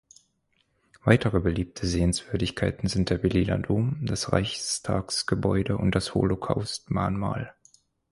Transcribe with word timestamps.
Weitere 1.03 1.39
beliebte 1.41 1.85
Sehenswürdigkeiten 1.85 2.89
sind 2.89 3.11
der 3.11 3.19
Berliner 3.19 3.59
Dom, 3.59 3.99
das 4.01 4.31
Reichstagsgebäude 4.31 5.77
und 5.77 5.93
das 5.93 6.15
Holocaust-Mahnmal. 6.15 7.53